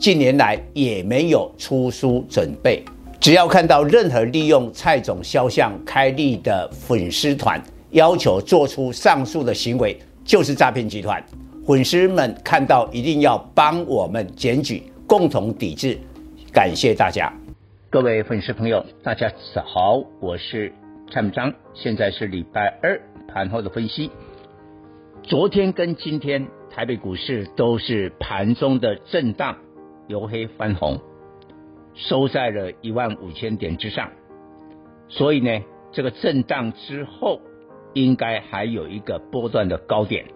[0.00, 2.82] 近年来也没有出书准备。
[3.20, 11.22] 只要看到任何利用蔡总肖像开立的粉丝团，要求做出上述的行为，就是诈骗集团。
[11.66, 15.98] 粉丝们看到一定要帮我们检举，共同抵制。
[16.50, 17.30] 感谢大家。
[17.90, 20.72] 各位粉丝朋友，大家早好，我是
[21.12, 22.98] 蔡明章，现在是礼拜二
[23.28, 24.10] 盘后的分析。
[25.22, 29.54] 昨天跟今天台北股市都是盘中的震荡，
[30.10, 30.98] 由黑翻红，
[31.94, 34.10] 收在了一万五千点之上。
[35.08, 35.62] 所以呢，
[35.92, 37.40] 这个震荡之后，
[37.94, 40.26] 应该还有一个波段的高点。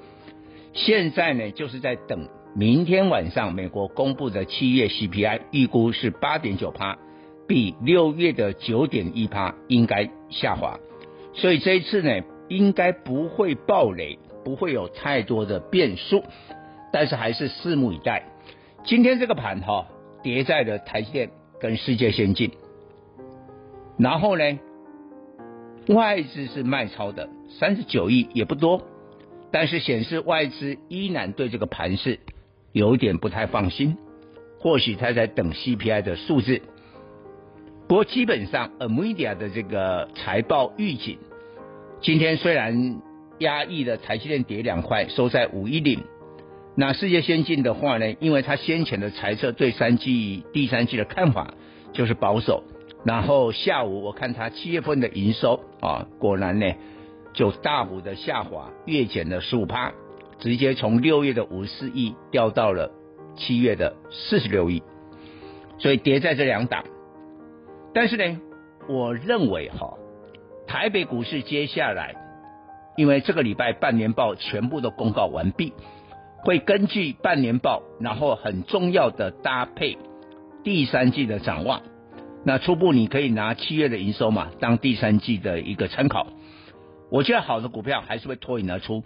[0.73, 6.97] 现在呢，就是在等明天晚上美国公布的七月 CPI，预估是八点九趴。
[7.47, 10.81] 比六月的九点一趴应该下滑，
[11.35, 16.25] 所以这一次呢，应该不会暴雷，不会有太多的变数，
[16.91, 18.31] 但是还是拭目以待。
[18.87, 19.87] 今天这个盘哈、哦，
[20.23, 22.51] 跌在了台积电跟世界先进，
[23.97, 24.59] 然后呢，
[25.89, 28.83] 外资是卖超的三十九亿也不多，
[29.51, 32.21] 但是显示外资依然对这个盘势
[32.73, 33.97] 有点不太放心，
[34.61, 36.61] 或许他在等 CPI 的数字。
[37.89, 41.19] 不过基本上，NVIDIA 的这个财报预警，
[42.03, 43.01] 今天虽然
[43.39, 46.03] 压抑了台积电跌两块，收在五一零。
[46.77, 51.55] 那世界先进的话呢，因为它先前的猜测对三季、第三季的看法
[51.93, 52.65] 就是保守。
[53.05, 56.67] 然后下午我看它七月份的营收啊，果然呢
[57.33, 59.93] 就大幅的下滑，月减了十五趴，
[60.39, 62.91] 直接从六月的五十四亿掉到了
[63.37, 64.83] 七月的四十六亿，
[65.79, 66.85] 所以跌在这两档。
[67.93, 68.41] 但是呢，
[68.89, 69.99] 我认为哈，
[70.67, 72.17] 台北股市接下来，
[72.97, 75.73] 因为这个礼拜半年报全部都公告完毕，
[76.45, 79.99] 会根据半年报，然后很重要的搭配
[80.63, 81.83] 第三季的展望。
[82.45, 86.27] 那初步你可以拿七月的营收嘛，当第三季的一个参考。
[87.11, 89.03] 我觉得好的股票还是会脱颖而出，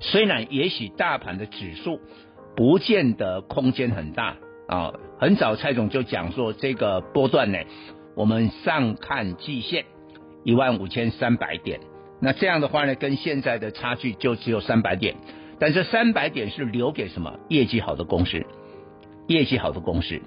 [0.00, 2.00] 虽然也许大盘的指数
[2.54, 4.36] 不见得空间很大。
[4.68, 7.58] 啊，很早蔡总就讲说，这个波段呢，
[8.14, 9.86] 我们上看季线
[10.44, 11.80] 一万五千三百点，
[12.20, 15.16] 那这样的话呢，跟现在的差距就只有三百点，
[15.60, 17.38] 但这三百点是留给什么？
[17.48, 18.44] 业绩好的公司，
[19.26, 20.20] 业绩好的公司。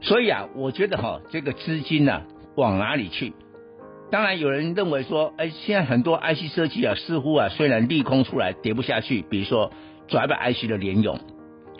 [0.00, 2.22] 所以啊，我觉得哈，这个资金呢、啊，
[2.56, 3.32] 往哪里去？
[4.10, 9.72] 当然有人认为说，哎，现在很多 IC 设计啊，似乎啊，虽然利空出来跌不下去，比如说
[10.08, 11.18] Driver IC 的联咏。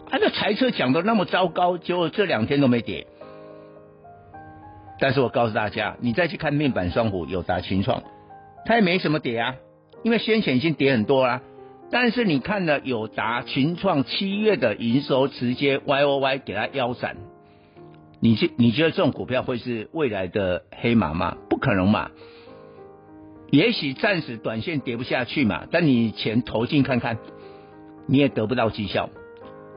[0.09, 3.06] 他的财测讲的那么糟糕，结果这两天都没跌。
[4.99, 8.03] 但是我告诉大家，你再去看面板双虎友达、群创，
[8.65, 9.56] 它也没什么跌啊，
[10.03, 11.43] 因为先前已经跌很多啦。
[11.94, 17.16] 但是你看了友达、群创七月的营收直接 Y O Y 给它腰斩，
[18.19, 21.37] 你觉你觉得这种股票会是未来的黑马吗？
[21.49, 22.10] 不可能嘛。
[23.53, 27.19] 也许暂时短线跌不下去嘛，但你钱投进看看，
[28.09, 29.11] 你也得不到绩效。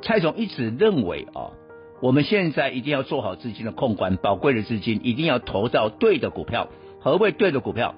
[0.02, 1.54] 蔡总一直认为啊，
[2.02, 6.70] 我们现在一定要做好资金的控管，宝贵的资金一定要投到对的股票。
[7.00, 7.94] 何谓对的股票？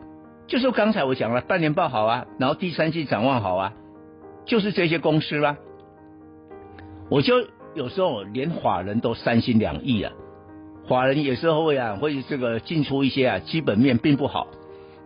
[0.47, 3.73] 就是刚才我讲了，半年报好啊，然后第三季展望好啊，
[4.49, 5.55] 就是这些公司啦。
[7.09, 7.35] 我就
[7.73, 10.11] 有时候连法人都三心两意啊，
[10.89, 14.47] 法人有时候会啊会这个进出一些啊基本面并不好，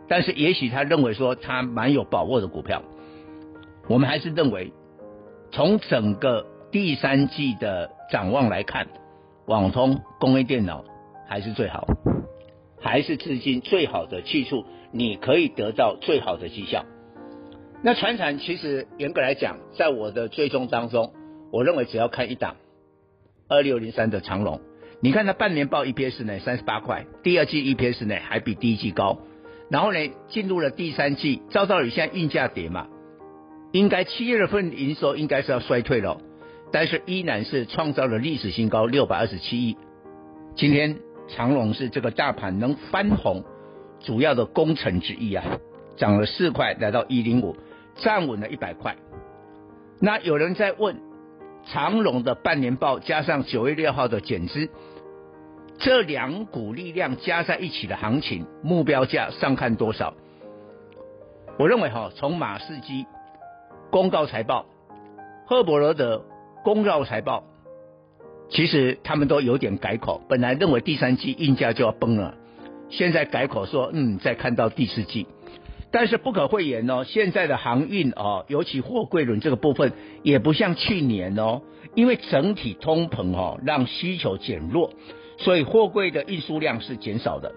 [0.07, 2.81] 但是也许他认为说他蛮有把握的股票，
[3.87, 4.73] 我们还是认为
[5.51, 6.47] 从整个。
[6.73, 8.87] 第三季的展望来看，
[9.45, 10.83] 网通、工业电脑
[11.29, 11.85] 还是最好，
[12.81, 16.83] 还是资金最好的去处，你可以得到最好的绩效。
[17.85, 21.13] 那传产其实严格来讲，在我的追踪当中，
[21.51, 22.55] 我认为只要看一档
[23.49, 24.61] 二六零三的长龙，
[25.01, 29.19] 你看它半年报 EPS 呢三十八块，第二季 EPS 呢还比第一季高，
[29.69, 29.99] 然后呢
[30.29, 32.87] 进入了第三季，照道理现在运价跌嘛，
[33.73, 36.21] 应该七月份营收应该是要衰退了。
[36.71, 39.77] 但是依然是创造了历史新高六百二十七亿。
[40.55, 40.97] 今天
[41.27, 43.43] 长荣是这个大盘能翻红
[43.99, 45.43] 主要的功臣之一啊，
[45.97, 47.55] 涨了四块来到一零五，
[47.95, 48.95] 站稳了一百块。
[49.99, 50.99] 那有人在问
[51.65, 54.69] 长荣的半年报加上九月六号的减资，
[55.77, 60.13] 这两股力量加在一起的行情目标价上看多少？
[61.57, 63.05] 我认为哈，从马士基
[63.91, 64.65] 公告财报，
[65.45, 66.25] 赫伯罗德
[66.63, 67.43] 公告财报，
[68.49, 72.35] 其实他们都有点改口，本来认为第三季运价就要崩了，
[72.89, 75.27] 现在改口说嗯，再看到第四季。
[75.93, 79.93] 但是不可讳言哦，现在的航运哦，尤其货柜轮这个部分，
[80.23, 81.61] 也不像去年哦，
[81.93, 84.91] 因为整体通膨哦，让需求减弱，
[85.37, 87.53] 所以货柜的运输量是减少的。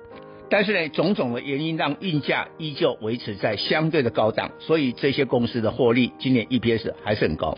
[0.50, 7.56] 但是呢，种种的原因让运价依旧维持在相对的高档，所以这些公司的获利今年 EPS 还是很高。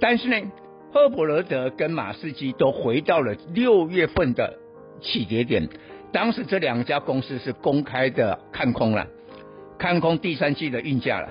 [0.00, 0.50] 但是呢，
[0.92, 4.58] 赫伯罗德跟马士基都回到了六月份的
[5.00, 5.68] 起跌点，
[6.10, 9.06] 当时这两家公司是公开的看空了。
[9.80, 11.30] 看空第三季的运价了。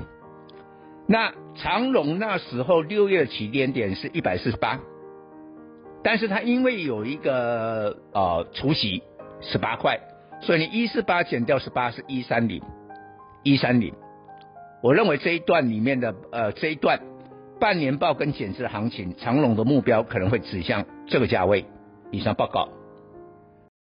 [1.08, 4.80] 那长荣那时候六月起点点是一百四十八，
[6.04, 9.04] 但是它因为有一个呃除息
[9.40, 10.00] 十八块，
[10.42, 12.62] 所以你一四八减掉十八是一三零，
[13.44, 13.94] 一三零。
[14.82, 17.00] 我认为这一段里面的呃这一段
[17.60, 21.66] 半年报跟减资的行情，长荣的目标可能会指向这个价位。
[22.12, 22.79] 以上报告。